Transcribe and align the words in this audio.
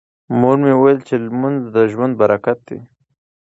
مور 0.39 0.57
مې 0.63 0.73
وویل 0.75 0.99
چې 1.07 1.15
لمونځ 1.25 1.59
د 1.75 1.75
ژوند 1.91 2.13
برکت 2.21 2.57
دی. 2.67 2.79